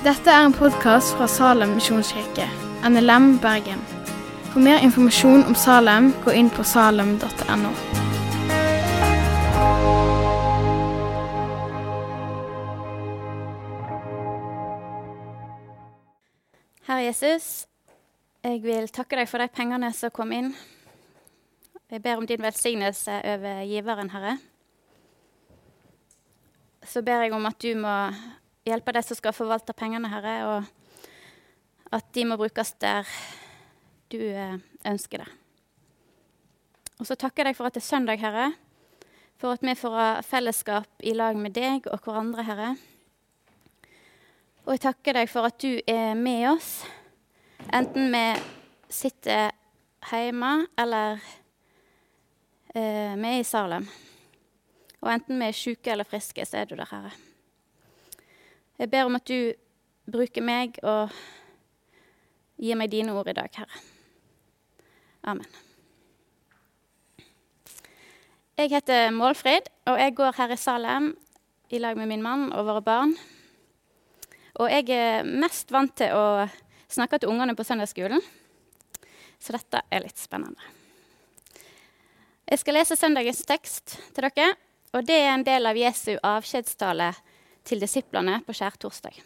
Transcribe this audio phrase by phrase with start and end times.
[0.00, 2.46] Dette er en podkast fra Salem misjonskirke,
[2.88, 3.82] NLM Bergen.
[4.48, 7.72] For mer informasjon om Salem, gå inn på salem.no.
[16.88, 17.50] Herre Jesus,
[18.40, 20.54] jeg vil takke deg for de pengene som kom inn.
[21.92, 24.38] Jeg ber om din velsignelse over giveren, Herre.
[26.88, 27.96] Så ber jeg om at du må
[28.66, 33.08] hjelpe de som skal forvalte pengene, Herre, og at de må brukes der
[34.10, 35.30] du eh, ønsker det.
[37.00, 38.50] Og så takker jeg deg for at det er søndag, Herre,
[39.40, 42.74] for at vi får ha fellesskap i lag med deg og hverandre, Herre.
[44.66, 46.82] Og jeg takker deg for at du er med oss,
[47.72, 48.24] enten vi
[48.92, 49.54] sitter
[50.10, 51.18] hjemme eller
[52.74, 53.88] eh, vi er i Salem.
[55.00, 57.29] Og enten vi er syke eller friske, så er du der, Herre.
[58.80, 59.52] Jeg ber om at du
[60.08, 61.10] bruker meg og
[62.56, 63.82] gir meg dine ord i dag, Herre.
[65.28, 65.44] Amen.
[68.56, 71.10] Jeg heter Målfrid, og jeg går her i Salem
[71.68, 73.12] i lag med min mann og våre barn.
[74.56, 76.48] Og jeg er mest vant til å
[76.88, 78.24] snakke til ungene på søndagsskolen,
[79.40, 80.60] så dette er litt spennende.
[82.48, 84.54] Jeg skal lese søndagens tekst til dere,
[84.96, 87.12] og det er en del av Jesu avskjedstale
[87.70, 89.20] til disiplene på skjærtorsdag.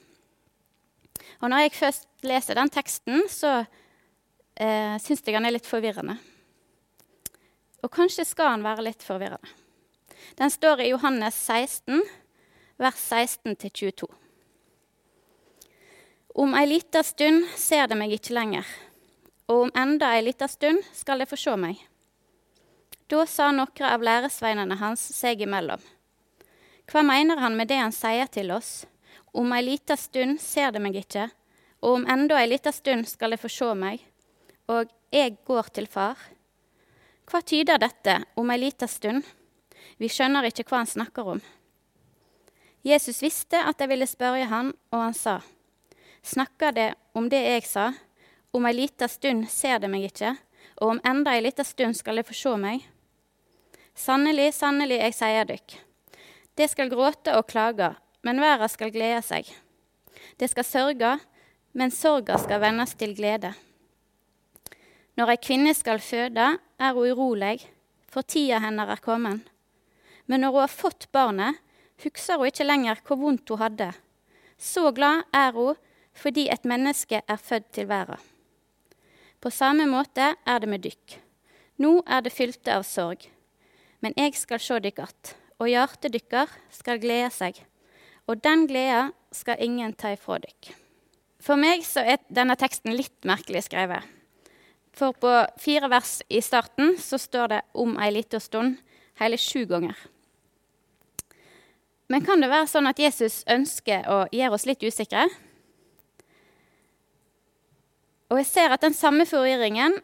[1.40, 6.16] Og når jeg først leser den teksten, så eh, syns jeg han er litt forvirrende.
[7.84, 9.48] Og kanskje skal han være litt forvirrende.
[10.38, 12.00] Den står i Johannes 16,
[12.80, 14.08] vers 16-22.
[16.34, 18.66] Om ei lita stund ser de meg ikke lenger,
[19.46, 21.78] og om enda ei lita stund skal de få se meg.
[23.12, 25.82] Da sa noen av læresveinene hans seg imellom.
[26.90, 28.84] Hva mener han med det han sier til oss?
[29.34, 31.28] Om ei lita stund ser det meg ikke,
[31.82, 34.02] og om enda ei lita stund skal det få se meg,
[34.70, 36.20] og jeg går til far.
[37.30, 39.24] Hva tyder dette om ei lita stund?
[39.98, 41.42] Vi skjønner ikke hva han snakker om.
[42.84, 45.38] Jesus visste at jeg ville spørre han, og han sa,
[46.24, 47.90] Snakker det om det jeg sa,
[48.52, 50.34] om ei lita stund ser det meg ikke,
[50.80, 52.84] og om enda ei lita stund skal det få se meg?
[53.94, 55.76] Sannelig, sannelig, jeg sier dykk.
[56.54, 59.48] Det skal gråte og klage, men verden skal glede seg.
[60.38, 61.16] Det skal sørge,
[61.74, 63.50] men sorga skal vendes til glede.
[65.18, 66.46] Når ei kvinne skal føde,
[66.78, 67.66] er hun urolig,
[68.06, 69.42] for tida hennes er kommet.
[70.26, 71.58] Men når hun har fått barnet,
[72.02, 73.90] husker hun ikke lenger hvor vondt hun hadde.
[74.58, 75.78] Så glad er hun
[76.14, 78.20] fordi et menneske er født til verden.
[79.42, 81.18] På samme måte er det med dykk.
[81.82, 83.26] Nå er det fylte av sorg.
[84.00, 87.58] Men jeg skal sjå dykk att, og hjertet dykkar skal glede seg.
[88.28, 90.72] Og den gleda skal ingen ta ifra dykk.
[91.44, 94.04] For meg så er denne teksten litt merkelig skrevet.
[94.94, 95.30] For på
[95.60, 98.78] fire vers i starten så står det 'om ei lita stund'
[99.18, 99.96] hele sju ganger.
[102.08, 105.28] Men kan det være sånn at Jesus ønsker å gjøre oss litt usikre?
[108.30, 110.00] Og jeg ser at den samme forvirringen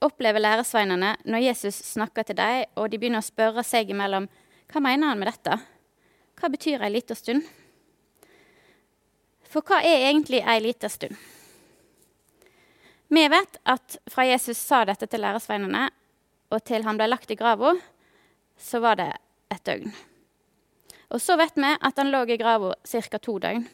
[0.00, 4.28] opplever læresveinene når Jesus snakker til dem, og de begynner å spørre seg imellom
[4.68, 5.56] hva mener han med dette?
[6.38, 7.46] Hva betyr ei lita stund?
[9.48, 11.16] For hva er egentlig ei lita stund?
[13.08, 15.86] Vi vet at fra Jesus sa dette til læresveinene,
[16.52, 17.72] og til han ble lagt i grava,
[18.60, 19.08] så var det
[19.48, 19.92] et døgn.
[21.08, 23.18] Og så vet vi at han lå i grava ca.
[23.18, 23.64] to døgn.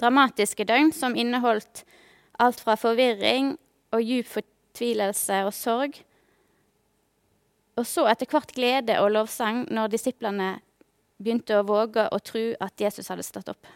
[0.00, 1.84] Dramatiske døgn som inneholdt
[2.38, 3.54] alt fra forvirring
[3.94, 5.96] og djup fortvilelse og sorg.
[7.76, 10.58] Og så etter hvert glede og lovsang når disiplene
[11.18, 13.66] begynte å våge å tro at Jesus hadde stått opp.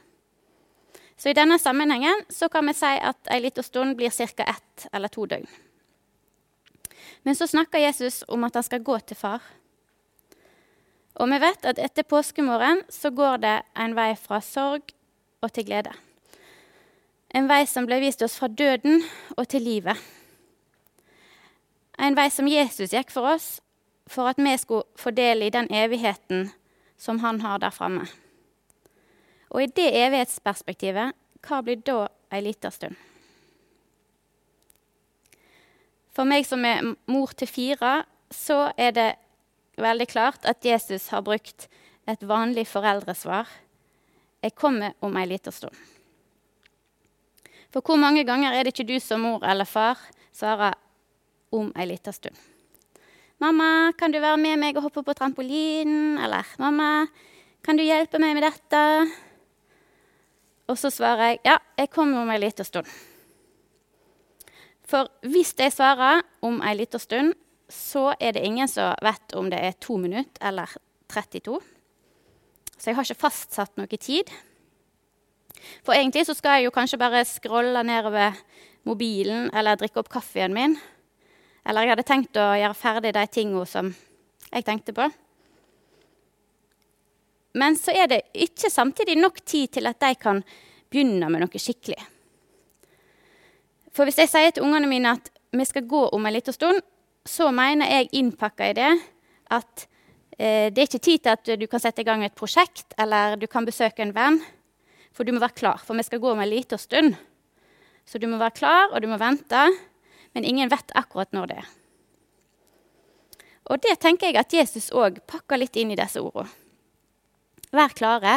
[1.19, 4.45] Så i denne sammenhengen så kan vi si at ei lita stund blir ca.
[4.45, 5.49] ett eller to døgn.
[7.23, 9.43] Men så snakker Jesus om at han skal gå til far.
[11.19, 14.95] Og vi vet at etter påskemorgen så går det en vei fra sorg
[15.43, 15.91] og til glede.
[17.35, 19.03] En vei som ble vist oss fra døden
[19.37, 19.99] og til livet.
[21.99, 23.59] En vei som Jesus gikk for oss,
[24.09, 26.51] for at vi skulle få del i den evigheten
[26.99, 28.07] som han har der framme.
[29.51, 31.15] Og i det evighetsperspektivet,
[31.45, 32.97] hva blir da ei lita stund?
[36.13, 38.03] For meg som er mor til fire,
[38.35, 39.09] så er det
[39.79, 41.69] veldig klart at Jesus har brukt
[42.09, 43.47] et vanlig foreldresvar.
[44.43, 45.77] Jeg kommer om ei lita stund.
[47.71, 50.01] For hvor mange ganger er det ikke du som mor eller far
[50.33, 50.75] svarer
[51.53, 52.37] om ei lita stund?
[53.39, 57.07] 'Mamma, kan du være med meg og hoppe på trampolinen?' Eller 'Mamma,
[57.63, 59.13] kan du hjelpe meg med dette?'
[60.69, 62.87] Og så svarer jeg ja, jeg kommer om ei lita stund.
[64.85, 67.35] For hvis jeg svarer om ei lita stund,
[67.69, 70.69] så er det ingen som vet om det er to minutter eller
[71.09, 71.61] 32.
[72.79, 74.31] Så jeg har ikke fastsatt noe tid.
[75.85, 78.37] For egentlig så skal jeg jo kanskje bare scrolle nedover
[78.89, 80.79] mobilen eller drikke opp kaffen min.
[81.67, 83.91] Eller jeg hadde tenkt å gjøre ferdig de tingene som
[84.49, 85.09] jeg tenkte på.
[87.59, 90.43] Men så er det ikke samtidig nok tid til at de kan
[90.91, 91.99] begynne med noe skikkelig.
[93.93, 96.81] For hvis jeg sier til ungene mine at vi skal gå om en liten stund,
[97.27, 98.91] så mener jeg innpakka i det
[99.53, 99.87] at
[100.39, 103.37] eh, det er ikke tid til at du kan sette i gang et prosjekt eller
[103.41, 104.39] du kan besøke en venn.
[105.13, 107.17] For du må være klar, for vi skal gå om en liten stund.
[108.07, 109.65] Så du må være klar, og du må vente.
[110.39, 111.71] Men ingen vet akkurat når det er.
[113.67, 116.53] Og det tenker jeg at Jesus òg pakker litt inn i disse ordene.
[117.75, 118.37] Vær klare.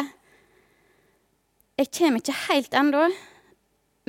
[1.78, 3.04] Jeg kommer ikke helt ennå,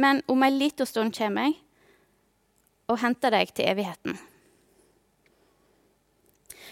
[0.02, 1.60] men om en lita stund kommer jeg
[2.90, 4.18] og henter deg til evigheten.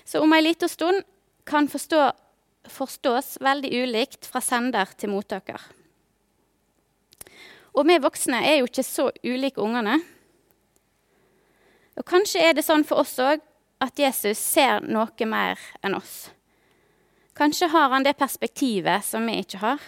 [0.01, 1.03] Så om en lita stund
[1.45, 1.99] kan forstå,
[2.65, 5.69] forstås veldig ulikt fra sender til mottaker.
[7.77, 9.99] Og vi voksne er jo ikke så ulike ungene.
[11.99, 13.41] Og kanskje er det sånn for oss òg
[13.81, 16.29] at Jesus ser noe mer enn oss.
[17.37, 19.81] Kanskje har han det perspektivet som vi ikke har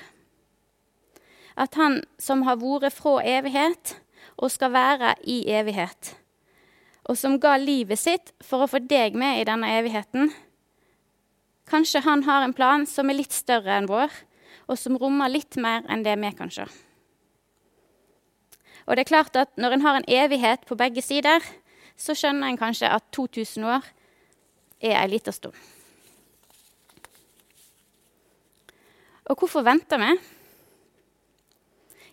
[1.60, 3.96] at han som har vært fra evighet
[4.38, 6.16] og skal være i evighet,
[7.06, 10.34] og som ga livet sitt for å få deg med i denne evigheten
[11.64, 14.12] Kanskje han har en plan som er litt større enn vår,
[14.68, 16.66] og som rommer litt mer enn det vi kan se.
[18.84, 21.40] Og det er klart at Når en har en evighet på begge sider,
[21.98, 23.88] så skjønner en kanskje at 2000 år
[24.84, 25.56] er ei lita stund.
[29.32, 30.12] Og hvorfor venter vi?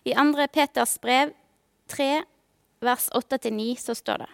[0.05, 0.47] I 2.
[0.53, 1.33] Peters brev
[1.91, 2.23] 3,
[2.81, 4.29] vers 8-9, så står det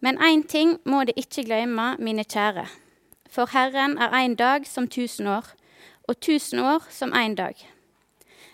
[0.00, 2.66] Men én ting må de ikke glemme, mine kjære.
[3.30, 5.46] For Herren er én dag som tusen år,
[6.08, 7.54] og tusen år som én dag.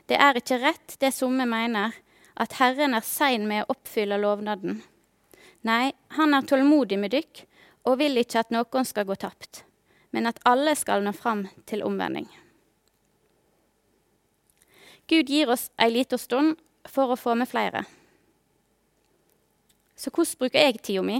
[0.08, 1.92] Det er ikke rett, det somme mener,
[2.36, 4.82] at Herren er sein med å oppfylle lovnaden.
[5.66, 7.42] Nei, han er tålmodig med dykk
[7.88, 9.64] og vil ikke at noen skal gå tapt,
[10.14, 12.28] men at alle skal nå fram til omvending.
[15.08, 16.58] Gud gir oss ei lita stund
[16.88, 17.82] for å få med flere.
[19.98, 21.18] Så hvordan bruker jeg tida mi?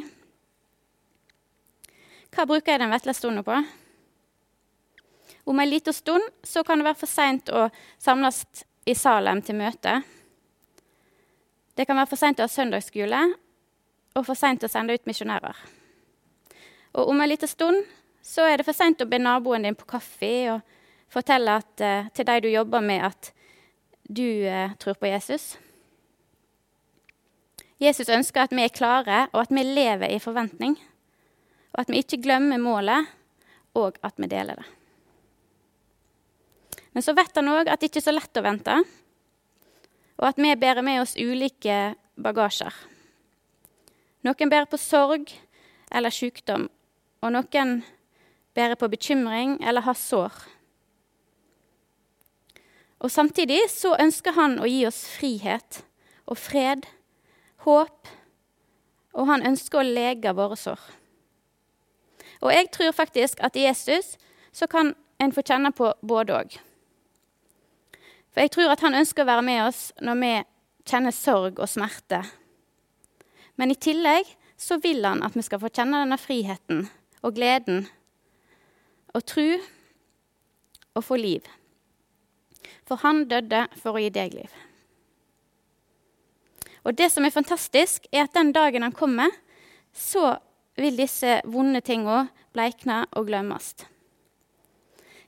[2.29, 3.57] Hva bruker jeg den vesle stunda på?
[5.49, 8.45] Om ei lita stund så kan det være for seint å samles
[8.87, 9.97] i Salem til møte.
[11.75, 13.23] Det kan være for seint å ha søndagsskole
[14.19, 15.57] og for seint å sende ut misjonærer.
[16.99, 17.85] Og om en liten stund
[18.25, 20.77] så er det for seint å be naboen din på kaffe og
[21.13, 23.33] fortelle at, uh, til de du jobber med, at
[24.09, 25.59] du eh, tror på Jesus.
[27.77, 30.79] Jesus ønsker at vi er klare, og at vi lever i forventning.
[31.77, 33.11] Og at vi ikke glemmer målet,
[33.77, 34.65] og at vi deler det.
[36.97, 38.79] Men så vet han òg at det ikke er så lett å vente,
[40.19, 42.73] og at vi bærer med oss ulike bagasjer.
[44.27, 45.31] Noen bærer på sorg
[45.95, 46.69] eller sykdom,
[47.23, 47.81] og noen
[48.55, 50.35] bærer på bekymring eller har sår.
[52.99, 55.83] Og samtidig så ønsker han å gi oss frihet
[56.27, 56.87] og fred,
[57.63, 58.09] håp,
[59.15, 60.81] og han ønsker å lege våre sår.
[62.43, 64.17] Og jeg tror faktisk at i Jesus
[64.53, 66.59] så kan en få kjenne på både òg.
[68.35, 70.35] For jeg tror at han ønsker å være med oss når vi
[70.89, 72.23] kjenner sorg og smerte.
[73.59, 76.87] Men i tillegg så vil han at vi skal få kjenne denne friheten
[77.23, 77.85] og gleden
[79.15, 79.49] og tro
[80.95, 81.47] og få liv
[82.89, 84.51] for han døde for å gi deg liv.
[86.87, 89.33] Og det som er fantastisk, er at den dagen han kommer,
[89.93, 90.39] så
[90.79, 93.75] vil disse vonde tinga bleikne og glemmes.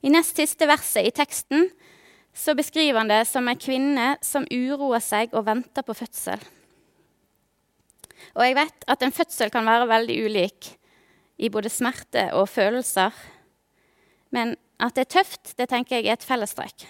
[0.01, 1.69] I nest siste verset i teksten
[2.33, 6.41] så beskriver han det som ei kvinne som uroer seg og venter på fødsel.
[8.37, 10.71] Og jeg vet at en fødsel kan være veldig ulik
[11.41, 13.15] i både smerte og følelser.
[14.35, 16.87] Men at det er tøft, det tenker jeg er et fellestrekk.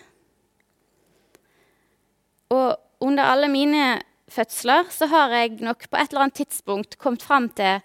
[2.54, 7.22] Og under alle mine fødsler så har jeg nok på et eller annet tidspunkt kommet
[7.22, 7.80] fram til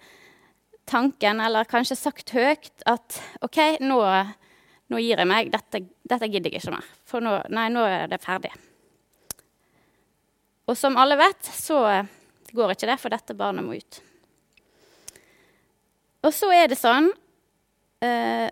[0.86, 3.98] tanken, eller kanskje sagt høyt, at OK, nå,
[4.92, 5.50] nå gir jeg meg.
[5.50, 6.90] Dette, dette, gidder jeg ikke mer.
[7.06, 8.52] For nå, nei, nå er det ferdig.
[10.66, 11.80] Og som alle vet, så
[12.56, 14.00] går ikke det, for dette barnet må ut.
[16.26, 17.06] Og så er det sånn
[18.02, 18.48] eh,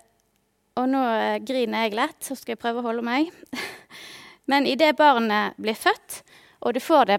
[0.78, 1.00] Og nå
[1.46, 3.32] griner jeg lett, så skal jeg prøve å holde meg.
[4.50, 6.20] Men idet barnet blir født,
[6.64, 7.18] og du får det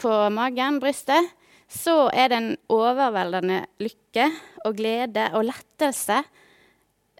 [0.00, 1.28] på magen, brystet,
[1.72, 4.28] så er det en overveldende lykke
[4.66, 6.18] og glede og lettelse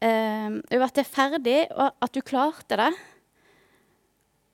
[0.02, 2.90] eh, over at det er ferdig, og at du klarte det.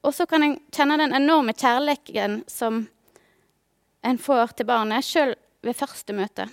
[0.07, 2.87] Og så kan jeg kjenne den enorme kjærligheten som
[4.03, 6.47] en får til barnet, sjøl ved første møte.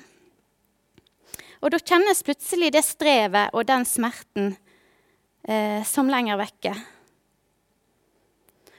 [1.62, 4.56] Og da kjennes plutselig det strevet og den smerten
[5.48, 6.74] eh, som lenger vekke.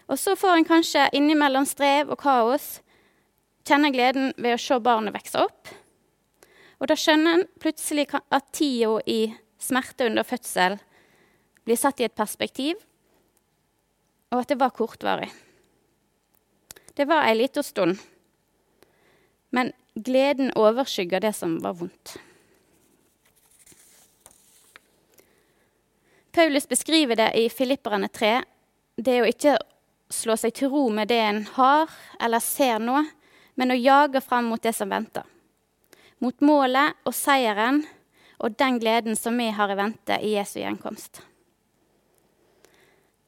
[0.06, 2.76] Og så får en kanskje innimellom strev og kaos
[3.66, 5.72] kjenne gleden ved å se barnet vokse opp.
[6.78, 9.20] Og da skjønner en plutselig at tida i
[9.58, 10.76] smerte under fødsel
[11.66, 12.78] blir satt i et perspektiv,
[14.30, 15.32] og at det var kortvarig.
[16.94, 17.98] Det var ei lita stund,
[19.56, 22.18] men gleden overskygger det som var vondt.
[26.32, 28.42] Paulus beskriver det i Filipperne 3.
[28.96, 29.54] Det å ikke
[30.12, 32.98] slå seg til ro med det en har eller ser nå,
[33.56, 35.24] men å jage fram mot det som venter.
[36.20, 37.80] Mot målet og seieren
[38.36, 41.22] og den gleden som vi har i vente i Jesu gjenkomst.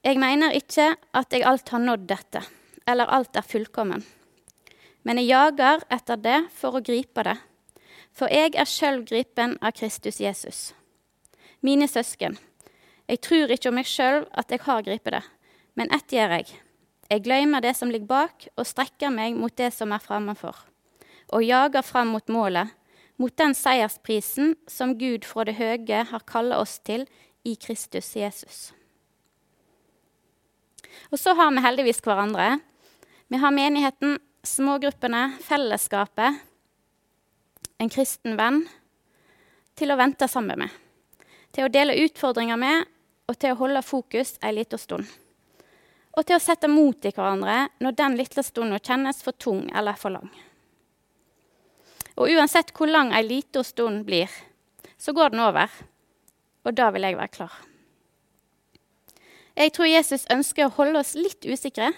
[0.04, 2.44] Jeg mener ikke at jeg alt har nådd dette,
[2.84, 4.04] eller alt er fullkommen.
[5.08, 7.38] Men jeg jager etter det for å gripe det.
[8.12, 10.58] For jeg er sjøl gripen av Kristus Jesus.
[11.64, 12.36] Mine søsken,
[13.08, 15.22] jeg tror ikke om meg sjøl at jeg har gripet det,
[15.80, 16.58] men ett gjør jeg.
[17.08, 20.60] Jeg glemmer det som ligger bak, og strekker meg mot det som er framenfor,
[21.32, 22.68] og jager fram mot målet,
[23.16, 27.08] mot den seiersprisen som Gud fra det høye har kalla oss til
[27.48, 28.68] i Kristus Jesus.
[31.08, 32.58] Og så har vi heldigvis hverandre.
[33.32, 36.42] Vi har menigheten, smågruppene, fellesskapet,
[37.78, 38.64] en kristen venn
[39.78, 40.74] til å vente sammen med,
[41.54, 42.84] til å dele utfordringer med
[43.28, 45.06] og til å holde fokus ei lita stund
[46.18, 49.98] og til å sette mot i hverandre når den lille stunden kjennes for tung eller
[49.98, 50.26] for lang.
[52.18, 54.26] Og uansett hvor lang ei lita stund blir,
[54.98, 55.70] så går den over.
[56.66, 57.54] Og da vil jeg være klar.
[59.58, 61.92] Jeg tror Jesus ønsker å holde oss litt usikre,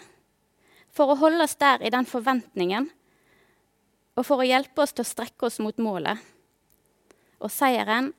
[0.93, 2.91] for å holde oss der i den forventningen,
[4.19, 6.19] og for å hjelpe oss til å strekke oss mot målet
[7.41, 8.11] og seieren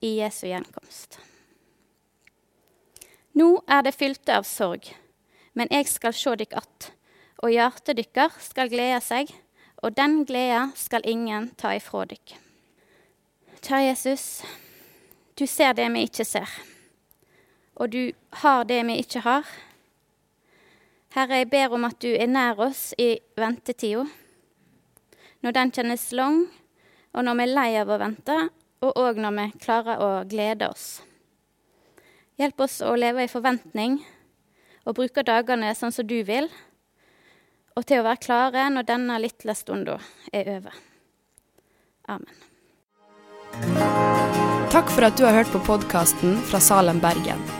[0.00, 1.18] i Jesu gjenkomst.
[3.36, 4.88] Nå er det fylte av sorg
[5.52, 6.90] men jeg skal sjå dykk att,
[7.42, 9.30] og hjertet dykkar skal glede seg,
[9.82, 12.36] og den gleda skal ingen ta ifrå dykk.
[13.60, 14.24] Kjære Jesus,
[15.36, 16.48] du ser det vi ikke ser,
[17.76, 19.48] og du har det vi ikke har.
[21.10, 24.04] Herre, jeg ber om at du er nær oss i ventetida,
[25.42, 26.44] når den kjennes lang,
[27.10, 28.36] og når vi er lei av å vente,
[28.86, 31.00] og òg når vi klarer å glede oss.
[32.38, 33.98] Hjelp oss å leve i forventning
[34.86, 36.46] og bruke dagene sånn som du vil,
[37.74, 39.98] og til å være klare når denne lille stunda
[40.32, 40.78] er over.
[42.06, 42.46] Amen.
[44.70, 47.59] Takk for at du har hørt på podkasten fra Salem, Bergen.